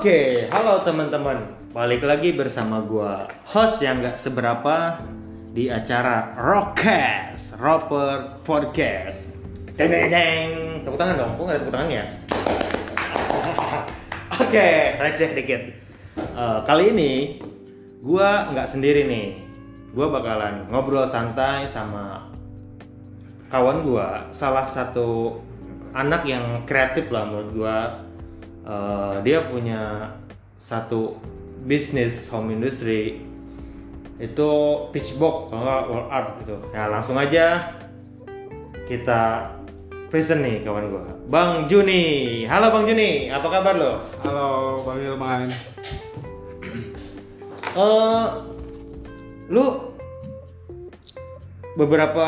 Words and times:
Oke, 0.00 0.48
halo 0.48 0.80
teman-teman. 0.80 1.44
Balik 1.76 2.08
lagi 2.08 2.32
bersama 2.32 2.80
gua 2.80 3.28
host 3.52 3.84
yang 3.84 4.00
gak 4.00 4.16
seberapa 4.16 4.96
di 5.52 5.68
acara 5.68 6.40
Rockcast, 6.40 7.60
Roper 7.60 8.40
Podcast. 8.40 9.36
Deng 9.76 9.92
deng 9.92 10.08
deng. 10.08 10.48
Tepuk 10.88 10.96
tangan 10.96 11.20
dong. 11.20 11.32
Kok 11.36 11.44
gak 11.44 11.52
ada 11.52 11.60
tepuk 11.60 11.74
tangannya? 11.76 12.04
Oke, 14.48 14.68
receh 15.04 15.36
dikit. 15.36 15.62
Eh, 16.16 16.58
kali 16.64 16.96
ini 16.96 17.12
gua 18.00 18.48
nggak 18.56 18.72
sendiri 18.72 19.04
nih. 19.04 19.36
Gua 19.92 20.08
bakalan 20.08 20.64
ngobrol 20.72 21.04
santai 21.04 21.68
sama 21.68 22.24
kawan 23.52 23.84
gua, 23.84 24.32
salah 24.32 24.64
satu 24.64 25.44
anak 25.92 26.24
yang 26.24 26.64
kreatif 26.64 27.12
lah 27.12 27.28
menurut 27.28 27.52
gua. 27.52 28.08
Eh, 28.70 29.14
dia 29.26 29.50
punya 29.50 30.14
satu 30.54 31.18
bisnis 31.66 32.30
home 32.30 32.54
industry 32.54 33.18
itu 34.22 34.50
pitchbox 34.94 35.50
kalau 35.50 35.62
nggak 35.66 35.82
wall 35.90 36.06
art 36.06 36.38
gitu. 36.44 36.54
Ya 36.70 36.86
langsung 36.86 37.18
aja 37.18 37.74
kita 38.86 39.50
present 40.06 40.46
nih 40.46 40.62
kawan 40.62 40.86
gua, 40.86 41.02
Bang 41.26 41.66
Juni. 41.66 42.46
Halo 42.46 42.70
Bang 42.70 42.86
Juni, 42.86 43.26
apa 43.26 43.50
kabar 43.50 43.74
lo? 43.74 43.92
Halo 44.22 44.78
Bang 44.86 45.02
Ilman. 45.02 45.50
Eh, 47.74 48.26
lu 49.50 49.66
beberapa 51.74 52.26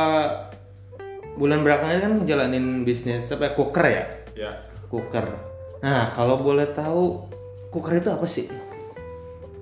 bulan 1.39 1.63
belakangan 1.63 2.03
kan 2.03 2.13
ngejalanin 2.19 2.83
bisnis 2.83 3.31
apa 3.31 3.47
ya, 3.47 3.53
cooker 3.55 3.87
ya? 3.87 4.05
Ya. 4.35 4.53
Cooker. 4.91 5.52
Nah, 5.83 6.09
kalau 6.09 6.39
boleh 6.39 6.71
tahu 6.71 7.27
cooker 7.69 7.99
itu 7.99 8.09
apa 8.09 8.25
sih? 8.25 8.47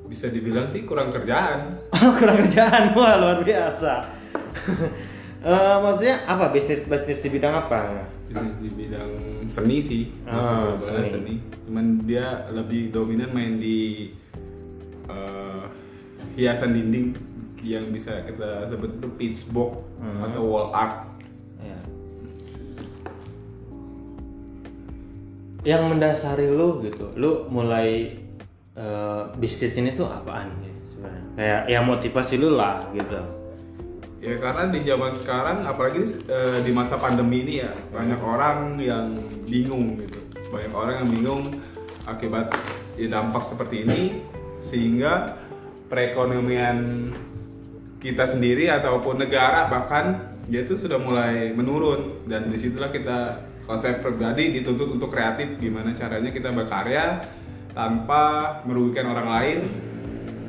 Bisa 0.05 0.29
dibilang 0.29 0.67
sih 0.67 0.83
kurang 0.83 1.09
kerjaan. 1.09 1.79
Kurang 2.19 2.43
kerjaan, 2.43 2.93
wah 2.93 3.15
luar 3.17 3.41
biasa. 3.41 3.93
Eh, 5.41 5.77
maksudnya 5.81 6.21
apa 6.29 6.53
bisnis 6.53 6.85
bisnis 6.85 7.25
di 7.25 7.33
bidang 7.33 7.57
apa? 7.57 8.05
Bisnis 8.29 8.61
di 8.61 8.69
bidang 8.77 9.09
seni 9.49 9.81
sih. 9.81 10.03
Ah, 10.29 10.77
Masuk 10.77 10.85
seni. 10.85 11.01
seni. 11.01 11.09
seni. 11.09 11.35
Cuman 11.65 11.87
dia 12.05 12.45
lebih 12.53 12.93
dominan 12.93 13.33
main 13.33 13.57
di 13.57 14.13
eh, 15.09 15.65
hiasan 16.37 16.77
dinding 16.77 17.17
yang 17.65 17.89
bisa 17.89 18.21
kita 18.29 18.69
sebut 18.69 19.01
itu 19.01 19.09
pitchbox 19.17 19.81
Hmm. 19.97 20.29
atau 20.29 20.45
wall 20.45 20.69
art. 20.77 21.09
Ya. 21.57 21.81
Yang 25.61 25.83
mendasari 25.93 26.49
lu 26.49 26.81
gitu, 26.81 27.13
lu 27.21 27.45
mulai 27.53 28.17
eh, 28.73 29.23
bisnis 29.37 29.77
ini 29.77 29.93
tuh 29.93 30.09
apaan 30.09 30.49
gitu 30.65 30.81
sebenarnya? 30.97 31.25
Kayak 31.37 31.63
yang 31.69 31.85
motivasi 31.85 32.35
lu 32.41 32.57
lah 32.57 32.89
gitu. 32.97 33.21
Ya 34.21 34.37
karena 34.37 34.69
di 34.69 34.81
zaman 34.85 35.13
sekarang 35.17 35.65
apalagi 35.65 36.01
eh, 36.29 36.59
di 36.65 36.73
masa 36.73 36.97
pandemi 36.97 37.45
ini 37.45 37.55
ya 37.61 37.73
banyak 37.93 38.21
orang 38.21 38.81
yang 38.81 39.13
bingung 39.45 40.01
gitu. 40.01 40.21
Banyak 40.49 40.73
orang 40.73 40.95
yang 41.05 41.09
bingung 41.13 41.43
akibat 42.09 42.53
ya, 42.97 43.13
dampak 43.13 43.45
seperti 43.45 43.85
ini 43.85 44.01
sehingga 44.65 45.37
perekonomian 45.93 47.09
kita 48.01 48.25
sendiri 48.25 48.73
ataupun 48.73 49.21
negara 49.21 49.69
bahkan 49.69 50.30
dia 50.51 50.67
itu 50.67 50.75
sudah 50.75 50.99
mulai 50.99 51.55
menurun. 51.55 52.27
Dan 52.27 52.51
di 52.51 52.59
situlah 52.59 52.91
kita 52.91 53.47
saya 53.71 54.03
pribadi 54.03 54.51
dituntut 54.51 54.99
untuk 54.99 55.15
kreatif. 55.15 55.57
Gimana 55.63 55.95
caranya 55.95 56.35
kita 56.35 56.51
berkarya 56.51 57.23
tanpa 57.71 58.59
merugikan 58.67 59.15
orang 59.15 59.29
lain. 59.31 59.59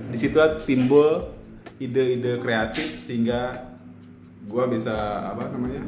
Di 0.10 0.18
situlah 0.18 0.58
timbul 0.66 1.30
ide-ide 1.78 2.42
kreatif 2.42 3.00
sehingga 3.00 3.70
gua 4.50 4.66
bisa 4.66 5.30
apa 5.32 5.54
namanya 5.54 5.86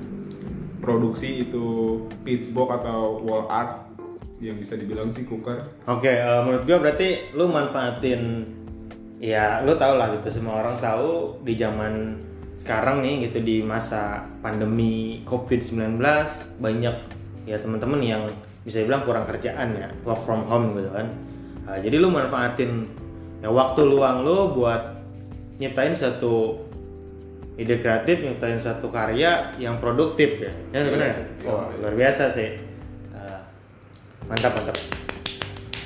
produksi 0.78 1.50
itu 1.50 2.00
pitchbox 2.22 2.86
atau 2.86 3.18
wall 3.26 3.50
art 3.50 3.90
yang 4.38 4.62
bisa 4.62 4.78
dibilang 4.78 5.10
sih 5.10 5.26
cooker. 5.26 5.58
Oke, 5.90 6.14
eh, 6.14 6.40
menurut 6.46 6.64
gua 6.70 6.78
berarti 6.86 7.34
lu 7.34 7.50
manfaatin 7.50 8.22
ya 9.24 9.64
lu 9.66 9.74
tau 9.80 9.98
lah 9.98 10.14
gitu 10.20 10.30
semua 10.30 10.62
orang 10.62 10.78
tahu 10.84 11.40
di 11.48 11.56
zaman 11.56 12.20
sekarang 12.58 13.02
nih 13.02 13.28
gitu 13.30 13.42
di 13.42 13.62
masa 13.66 14.30
pandemi 14.40 15.22
Covid-19 15.26 16.00
banyak 16.62 16.96
ya 17.44 17.58
teman-teman 17.60 18.00
yang 18.00 18.24
bisa 18.64 18.80
dibilang 18.80 19.04
kurang 19.04 19.26
kerjaan 19.28 19.76
ya, 19.76 19.92
work 20.08 20.24
from 20.24 20.48
home 20.48 20.78
gitu 20.80 20.90
kan. 20.94 21.12
Nah, 21.68 21.78
jadi 21.80 21.96
lu 22.00 22.08
manfaatin 22.14 22.88
ya 23.44 23.52
waktu 23.52 23.82
luang 23.84 24.24
lu 24.24 24.56
buat 24.56 25.04
nyiptain 25.60 25.96
satu 25.98 26.64
ide 27.60 27.84
kreatif, 27.84 28.24
nyiptain 28.24 28.58
satu 28.58 28.88
karya 28.88 29.54
yang 29.60 29.78
produktif 29.84 30.40
ya. 30.40 30.54
Ya 30.72 30.88
benar. 30.88 31.12
Iya, 31.12 31.52
Wah, 31.52 31.68
luar 31.84 31.94
biasa 31.94 32.32
sih. 32.32 32.50
Eh, 33.12 33.40
mantap 34.26 34.56
mantap 34.56 34.78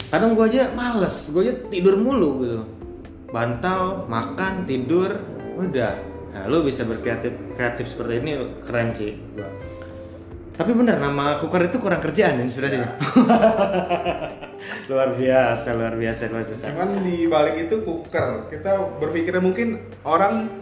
kadang 0.07 0.39
gue 0.39 0.45
aja 0.47 0.71
males 0.71 1.27
gue 1.35 1.41
aja 1.43 1.53
tidur 1.67 1.99
mulu 1.99 2.31
gitu 2.43 2.59
bantal 3.27 4.07
makan 4.07 4.63
tidur 4.63 5.19
udah 5.59 5.99
nah 6.33 6.43
lu 6.49 6.63
bisa 6.65 6.83
berkreatif 6.83 7.33
kreatif 7.55 7.85
seperti 7.91 8.13
ini 8.23 8.31
keren 8.65 8.89
sih 8.93 9.15
gua. 9.35 9.49
tapi 10.57 10.71
bener 10.73 10.97
nama 10.99 11.37
cooker 11.37 11.69
itu 11.69 11.77
kurang 11.77 12.01
kerjaan 12.01 12.41
inspirasinya 12.43 12.97
luar 14.91 15.15
biasa 15.15 15.69
luar 15.75 15.93
biasa 15.95 16.21
luar 16.31 16.45
biasa 16.47 16.63
Cuman 16.73 16.89
di 17.03 17.27
balik 17.27 17.55
itu 17.67 17.83
cooker, 17.83 18.47
kita 18.51 18.99
berpikirnya 18.99 19.43
mungkin 19.43 19.79
orang 20.03 20.59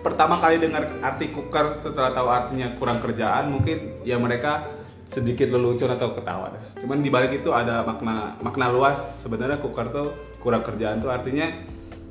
pertama 0.00 0.38
kali 0.38 0.60
dengar 0.60 1.00
arti 1.00 1.32
cooker 1.32 1.74
setelah 1.78 2.12
tahu 2.12 2.28
artinya 2.28 2.76
kurang 2.78 3.00
kerjaan, 3.00 3.50
mungkin 3.50 4.04
ya 4.06 4.20
mereka 4.20 4.68
sedikit 5.10 5.50
lelucon 5.50 5.90
atau 5.90 6.12
ketawa. 6.16 6.54
Cuman 6.80 7.00
di 7.00 7.10
balik 7.10 7.44
itu 7.44 7.50
ada 7.54 7.86
makna 7.86 8.34
makna 8.42 8.70
luas. 8.70 9.22
Sebenarnya 9.22 9.62
cooker 9.62 9.90
tuh 9.90 10.08
kurang 10.42 10.62
kerjaan 10.66 11.00
tuh 11.00 11.10
artinya 11.10 11.48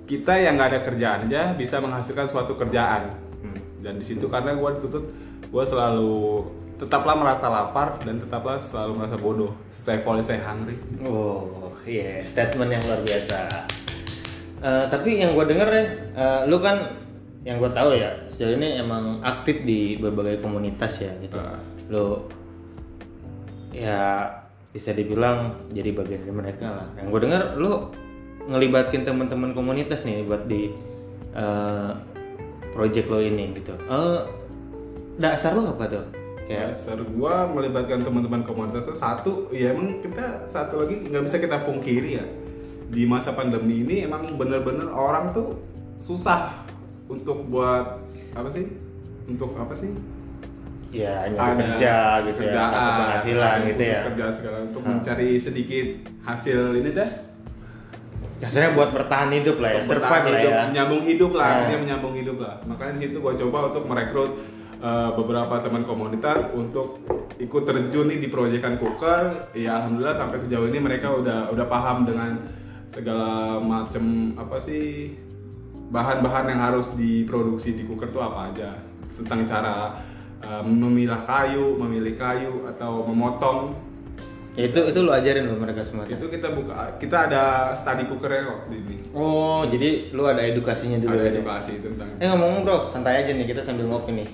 kita 0.04 0.34
yang 0.36 0.56
nggak 0.56 0.70
ada 0.70 0.82
kerjaan 0.84 1.20
aja 1.26 1.54
bisa 1.54 1.80
menghasilkan 1.80 2.28
suatu 2.28 2.54
kerjaan. 2.54 3.14
Dan 3.84 4.00
di 4.00 4.06
situ 4.08 4.32
karena 4.32 4.56
gue 4.56 4.70
dituntut, 4.80 5.06
gue 5.44 5.64
selalu 5.64 6.48
tetaplah 6.80 7.16
merasa 7.16 7.48
lapar 7.48 8.00
dan 8.02 8.16
tetaplah 8.18 8.56
selalu 8.56 8.92
merasa 8.96 9.16
bodoh. 9.20 9.52
Stay 9.70 10.00
full, 10.00 10.20
stay 10.24 10.40
hungry. 10.40 10.80
oh 11.04 11.68
iya 11.84 12.24
statement 12.24 12.72
yang 12.72 12.84
luar 12.84 13.04
biasa 13.04 13.38
Eh, 14.64 14.86
tapi 14.88 15.20
yang 15.20 15.36
gue 15.36 15.44
denger 15.44 15.68
ya 15.68 15.84
eh, 16.16 16.42
lu 16.48 16.64
kan 16.64 16.80
yang 17.44 17.60
gue 17.60 17.68
tahu 17.76 18.00
ya 18.00 18.08
sejauh 18.32 18.56
ini 18.56 18.80
emang 18.80 19.20
aktif 19.20 19.68
di 19.68 20.00
berbagai 20.00 20.40
komunitas 20.40 21.04
ya 21.04 21.12
gitu 21.20 21.36
Ah. 21.36 21.60
lu 21.92 22.24
ya 23.76 24.32
bisa 24.72 24.96
dibilang 24.96 25.68
jadi 25.70 25.92
bagian 25.92 26.24
dari 26.24 26.32
mereka 26.34 26.68
lah. 26.80 26.88
Yang 26.96 27.08
gue 27.12 27.20
dengar 27.28 27.42
lu 27.60 27.92
ngelibatkin 28.48 29.08
teman-teman 29.08 29.56
komunitas 29.56 30.04
nih 30.04 30.24
buat 30.28 30.46
di 30.48 30.72
eh, 31.34 31.92
project 32.74 33.08
lo 33.08 33.20
ini 33.22 33.54
gitu. 33.56 33.74
Eh 33.88 34.22
dasar 35.22 35.56
lo 35.56 35.78
apa 35.78 35.86
tuh? 35.88 36.06
Kayak 36.44 36.76
Dasar 36.76 37.00
gua 37.16 37.48
melibatkan 37.48 38.04
teman-teman 38.04 38.44
komunitas 38.44 38.84
itu 38.84 38.96
satu, 39.00 39.34
ya 39.56 39.72
emang 39.72 40.04
kita 40.04 40.44
satu 40.44 40.84
lagi 40.84 41.08
nggak 41.08 41.24
bisa 41.24 41.38
kita 41.40 41.64
pungkiri 41.64 42.20
ya 42.20 42.26
di 42.92 43.08
masa 43.08 43.32
pandemi 43.32 43.82
ini 43.82 44.04
emang 44.04 44.36
bener-bener 44.36 44.92
orang 44.92 45.32
tuh 45.32 45.56
susah 46.04 46.52
untuk 47.08 47.48
buat 47.48 47.96
apa 48.36 48.50
sih? 48.52 48.68
Untuk 49.24 49.56
apa 49.56 49.72
sih? 49.72 49.88
ya 50.94 51.26
nyari 51.26 51.58
kerja 51.74 52.22
gitu 52.22 52.42
ya, 52.46 52.54
kerjaan, 52.54 52.70
dapat 52.70 52.94
penghasilan 53.02 53.50
ada 53.58 53.66
gitu 53.66 53.82
ya. 53.82 54.00
kerjaan 54.14 54.34
segala 54.38 54.58
untuk 54.62 54.82
mencari 54.86 55.30
sedikit 55.42 55.88
hasil 56.22 56.60
ini 56.78 56.90
dah. 56.94 57.10
Kasarnya 58.44 58.72
buat 58.76 58.90
bertahan 58.92 59.30
hidup 59.40 59.58
lah 59.64 59.70
ya, 59.72 59.80
Untuk 59.80 59.88
survive 59.88 60.04
bertahan 60.04 60.24
lah 60.28 60.34
hidup, 60.36 60.52
ya. 60.52 60.64
menyambung 60.68 61.04
hidup 61.08 61.32
lah, 61.32 61.48
artinya 61.48 61.80
menyambung 61.80 62.14
hidup 62.20 62.38
lah. 62.44 62.56
Makanya 62.68 62.92
di 62.92 63.00
situ 63.08 63.18
gua 63.24 63.34
coba 63.40 63.58
untuk 63.72 63.84
merekrut 63.88 64.32
eh, 64.84 65.12
beberapa 65.16 65.56
teman 65.64 65.84
komunitas 65.88 66.40
untuk 66.52 67.00
ikut 67.40 67.64
terjun 67.64 68.06
nih 68.12 68.20
di 68.20 68.28
proyekan 68.28 68.76
cooker. 68.76 69.56
Ya 69.56 69.80
alhamdulillah 69.80 70.20
sampai 70.20 70.44
sejauh 70.44 70.68
ini 70.68 70.84
mereka 70.84 71.16
udah 71.16 71.56
udah 71.56 71.66
paham 71.72 72.04
dengan 72.04 72.44
segala 72.92 73.58
macam 73.64 74.36
apa 74.36 74.60
sih 74.60 75.16
bahan-bahan 75.90 76.46
yang 76.52 76.62
harus 76.62 76.94
diproduksi 76.94 77.74
di 77.74 77.88
cooker 77.88 78.10
tuh 78.12 78.22
apa 78.22 78.52
aja 78.52 78.76
tentang 79.24 79.48
cara 79.48 80.04
eh, 80.44 80.64
memilah 80.68 81.24
kayu, 81.24 81.80
memilih 81.80 82.20
kayu 82.20 82.68
atau 82.68 83.08
memotong 83.08 83.93
Ya, 84.54 84.70
itu 84.70 84.80
itu 84.86 85.00
lu 85.02 85.10
ajarin 85.10 85.50
lo 85.50 85.58
mereka 85.58 85.82
semua. 85.82 86.06
itu 86.06 86.30
kita 86.30 86.54
buka 86.54 86.94
kita 87.02 87.26
ada 87.26 87.74
study 87.74 88.06
cookernya 88.06 88.46
kok 88.46 88.60
di 88.70 88.78
sini 88.78 88.96
Oh, 89.10 89.66
jadi 89.66 90.14
lu 90.14 90.24
ada 90.24 90.42
edukasinya 90.42 91.02
dulu 91.02 91.10
ada 91.12 91.26
ya? 91.26 91.32
edukasi 91.34 91.82
tentang 91.82 92.10
Eh 92.18 92.28
ngomong 92.28 92.62
bro, 92.62 92.86
santai 92.86 93.26
aja 93.26 93.34
nih 93.34 93.46
kita 93.46 93.62
sambil 93.62 93.90
ngopi 93.90 94.14
nih. 94.14 94.30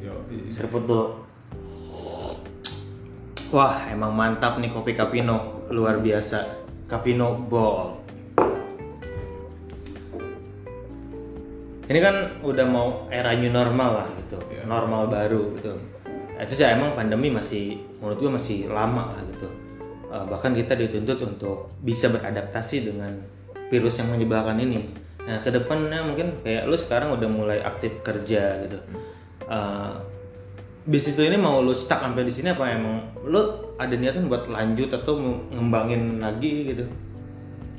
yo 0.00 0.12
Seruput 0.48 0.84
dulu. 0.84 1.06
Wah, 3.48 3.88
emang 3.88 4.12
mantap 4.12 4.56
nih 4.56 4.68
kopi 4.68 4.92
Capino, 4.92 5.64
luar 5.68 6.00
biasa. 6.00 6.44
Cavino 6.84 7.36
Ball. 7.44 7.96
Ini 11.84 11.98
kan 11.98 12.16
udah 12.40 12.66
mau 12.68 12.88
era 13.08 13.32
new 13.32 13.48
normal 13.48 13.90
lah 13.94 14.08
gitu, 14.18 14.36
Iya. 14.48 14.64
normal 14.64 15.08
baru 15.08 15.56
gitu. 15.56 15.72
Ya, 16.36 16.44
Itu 16.44 16.52
sih 16.54 16.64
emang 16.64 16.92
pandemi 16.92 17.28
masih 17.28 17.87
menurut 17.98 18.18
gue 18.18 18.30
masih 18.30 18.58
lama 18.70 19.14
lah 19.14 19.22
gitu. 19.34 19.48
Eh, 20.08 20.24
bahkan 20.30 20.56
kita 20.56 20.74
dituntut 20.74 21.18
untuk 21.22 21.72
bisa 21.84 22.08
beradaptasi 22.08 22.88
dengan 22.88 23.12
virus 23.68 24.00
yang 24.00 24.14
menyebalkan 24.14 24.56
ini. 24.58 24.88
Nah 25.28 25.44
ke 25.44 25.52
depannya 25.52 26.00
mungkin 26.02 26.40
kayak 26.40 26.64
lu 26.64 26.76
sekarang 26.78 27.12
udah 27.12 27.28
mulai 27.28 27.58
aktif 27.60 28.00
kerja 28.00 28.64
gitu. 28.64 28.78
Eh, 29.48 29.92
bisnis 30.88 31.20
lu 31.20 31.28
ini 31.28 31.36
mau 31.36 31.60
lu 31.60 31.76
stuck 31.76 32.00
sampai 32.00 32.24
di 32.24 32.32
sini 32.32 32.56
apa 32.56 32.64
emang 32.72 33.12
lu 33.28 33.40
ada 33.76 33.92
niatan 33.92 34.32
buat 34.32 34.48
lanjut 34.48 34.88
atau 34.88 35.20
ngembangin 35.52 36.16
lagi 36.16 36.72
gitu? 36.72 36.88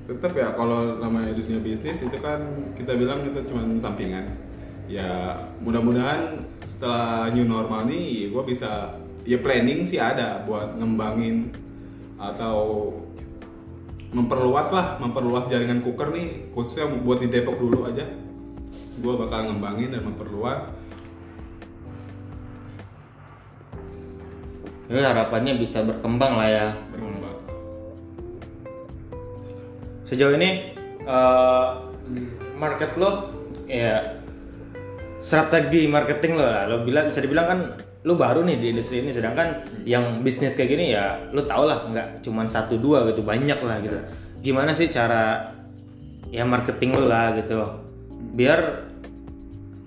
tetap 0.10 0.34
ya 0.34 0.50
kalau 0.58 0.98
namanya 0.98 1.38
dunia 1.38 1.62
bisnis 1.62 2.02
itu 2.02 2.18
kan 2.18 2.42
kita 2.74 2.98
bilang 2.98 3.22
itu 3.22 3.46
cuma 3.46 3.62
sampingan 3.78 4.26
ya 4.90 5.38
mudah-mudahan 5.62 6.42
setelah 6.66 7.30
new 7.30 7.46
normal 7.46 7.86
nih 7.86 8.34
gue 8.34 8.44
bisa 8.50 8.98
ya 9.24 9.38
planning 9.40 9.88
sih 9.88 10.00
ada 10.00 10.44
buat 10.44 10.76
ngembangin 10.76 11.52
atau 12.20 12.92
memperluas 14.10 14.74
lah 14.74 14.98
memperluas 14.98 15.46
jaringan 15.48 15.86
cooker 15.86 16.10
nih 16.12 16.52
khususnya 16.52 16.90
buat 16.90 17.22
di 17.22 17.30
Depok 17.30 17.56
dulu 17.62 17.86
aja 17.86 18.04
gue 19.00 19.14
bakal 19.16 19.48
ngembangin 19.48 19.96
dan 19.96 20.04
memperluas 20.04 20.80
Jadi 24.90 25.06
harapannya 25.06 25.54
bisa 25.62 25.86
berkembang 25.86 26.34
lah 26.34 26.50
ya. 26.50 26.68
berkembang 26.90 27.38
Sejauh 30.10 30.34
ini 30.34 30.74
eh, 31.06 31.68
market 32.58 32.98
lo 32.98 33.30
ya 33.70 34.18
strategi 35.22 35.86
marketing 35.86 36.42
lo 36.42 36.46
lah. 36.50 36.66
Lo 36.66 36.76
bilang 36.82 37.14
bisa 37.14 37.22
dibilang 37.22 37.46
kan 37.46 37.60
lo 38.10 38.18
baru 38.18 38.42
nih 38.42 38.58
di 38.58 38.68
industri 38.74 39.06
ini 39.06 39.14
sedangkan 39.14 39.70
yang 39.86 40.26
bisnis 40.26 40.58
kayak 40.58 40.74
gini 40.74 40.98
ya 40.98 41.30
lo 41.30 41.46
tau 41.46 41.70
lah 41.70 41.86
nggak 41.86 42.26
cuma 42.26 42.42
satu 42.50 42.82
dua 42.82 43.06
gitu 43.14 43.22
banyak 43.22 43.62
lah 43.62 43.78
gitu. 43.86 44.02
Gimana 44.42 44.74
sih 44.74 44.90
cara 44.90 45.54
ya 46.34 46.42
marketing 46.42 46.98
lo 46.98 47.06
lah 47.06 47.38
gitu 47.38 47.62
biar 48.34 48.90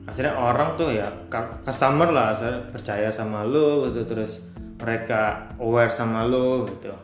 akhirnya 0.07 0.39
orang 0.39 0.79
tuh 0.79 0.95
ya 0.95 1.11
cu- 1.27 1.67
customer 1.67 2.15
lah 2.15 2.39
percaya 2.71 3.11
sama 3.11 3.43
lo 3.43 3.91
gitu 3.91 4.07
terus 4.07 4.39
mereka 4.79 5.51
aware 5.59 5.91
sama 5.91 6.23
lo 6.23 6.71
gitu. 6.71 6.95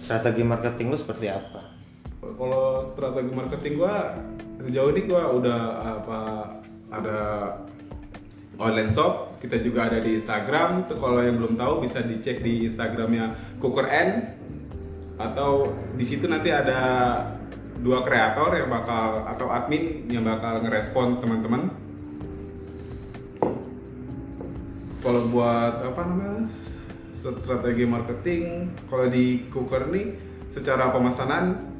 Strategi 0.00 0.40
marketing 0.40 0.88
lo 0.88 0.96
seperti 0.96 1.28
apa? 1.28 1.72
kalau 2.22 2.80
strategi 2.82 3.32
marketing 3.34 3.74
gua 3.82 4.14
sejauh 4.62 4.90
ini 4.94 5.00
gua 5.10 5.22
udah 5.34 5.60
apa 5.98 6.18
ada 6.92 7.18
online 8.58 8.90
shop. 8.92 9.38
Kita 9.40 9.58
juga 9.60 9.88
ada 9.88 9.98
di 9.98 10.20
Instagram. 10.20 10.86
Itu 10.86 10.98
kalau 10.98 11.20
yang 11.22 11.38
belum 11.40 11.54
tahu 11.56 11.84
bisa 11.84 12.04
dicek 12.04 12.40
di 12.44 12.68
Instagramnya 12.68 13.56
Cooker 13.58 13.86
N. 13.88 14.10
Atau 15.20 15.76
di 15.94 16.04
situ 16.04 16.26
nanti 16.26 16.50
ada 16.50 16.80
dua 17.82 18.04
kreator 18.06 18.54
yang 18.58 18.70
bakal 18.70 19.26
atau 19.26 19.46
admin 19.50 20.06
yang 20.10 20.22
bakal 20.22 20.62
ngerespon 20.62 21.18
teman-teman. 21.18 21.72
Kalau 25.02 25.22
buat 25.34 25.82
apa 25.82 26.00
namanya 26.06 26.46
strategi 27.22 27.86
marketing 27.86 28.42
kalau 28.90 29.06
di 29.06 29.46
Cooker 29.46 29.86
nih 29.94 30.18
secara 30.50 30.90
pemesanan 30.90 31.70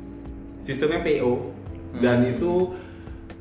sistemnya 0.62 1.02
PO 1.02 1.50
dan 1.98 2.22
itu 2.22 2.78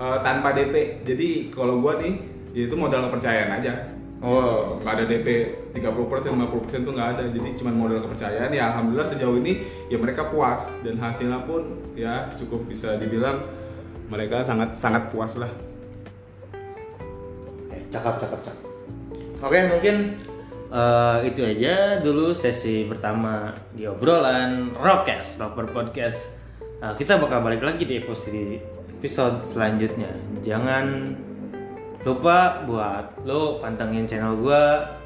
eh, 0.01 0.19
tanpa 0.25 0.57
DP 0.57 1.05
jadi 1.05 1.29
kalau 1.53 1.77
gua 1.77 2.01
nih 2.01 2.17
ya 2.51 2.67
itu 2.67 2.75
modal 2.75 3.07
kepercayaan 3.09 3.59
aja 3.59 3.73
Oh. 4.21 4.77
nggak 4.85 5.01
ada 5.01 5.05
DP 5.09 5.27
30% 5.73 6.29
50% 6.29 6.85
tuh 6.85 6.93
nggak 6.93 7.09
ada 7.17 7.23
jadi 7.33 7.57
cuma 7.57 7.73
modal 7.73 8.05
kepercayaan 8.05 8.53
ya 8.53 8.69
alhamdulillah 8.69 9.09
sejauh 9.09 9.33
ini 9.41 9.65
ya 9.89 9.97
mereka 9.97 10.29
puas 10.29 10.69
dan 10.85 11.01
hasilnya 11.01 11.41
pun 11.49 11.73
ya 11.97 12.29
cukup 12.37 12.69
bisa 12.69 13.01
dibilang 13.01 13.41
mereka 14.13 14.45
sangat 14.45 14.77
sangat 14.77 15.09
puas 15.09 15.41
lah 15.41 15.49
Oke, 17.65 17.81
cakep, 17.89 18.15
cakep, 18.21 18.39
cakep. 18.45 18.65
Oke, 19.41 19.59
mungkin 19.73 19.95
eh, 20.69 21.17
itu 21.25 21.41
aja 21.41 21.97
dulu 21.97 22.37
sesi 22.37 22.85
pertama 22.85 23.57
di 23.73 23.89
obrolan 23.89 24.69
Rockcast, 24.77 25.41
Rocker 25.41 25.65
Podcast. 25.73 26.37
Nah, 26.77 26.93
kita 26.93 27.17
bakal 27.17 27.41
balik 27.41 27.65
lagi 27.65 27.89
di 27.89 27.97
episode 27.97 28.61
episode 29.01 29.41
selanjutnya. 29.49 30.13
Jangan 30.45 31.17
lupa 32.01 32.65
buat 32.65 33.21
lo 33.25 33.61
pantengin 33.61 34.09
channel 34.09 34.37
gua, 34.41 34.97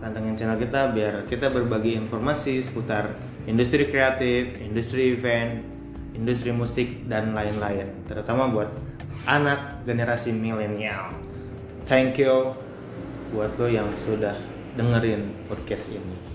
pantengin 0.00 0.36
channel 0.36 0.60
kita 0.60 0.92
biar 0.92 1.24
kita 1.24 1.48
berbagi 1.48 1.96
informasi 1.96 2.60
seputar 2.60 3.16
industri 3.48 3.88
kreatif, 3.88 4.60
industri 4.60 5.16
event, 5.16 5.64
industri 6.12 6.52
musik 6.52 7.08
dan 7.08 7.32
lain-lain. 7.32 8.04
Terutama 8.04 8.48
buat 8.52 8.68
anak 9.24 9.84
generasi 9.88 10.34
milenial. 10.34 11.16
Thank 11.88 12.20
you 12.20 12.54
buat 13.32 13.56
lo 13.56 13.66
yang 13.66 13.88
sudah 13.96 14.36
dengerin 14.76 15.48
podcast 15.48 15.92
ini. 15.92 16.31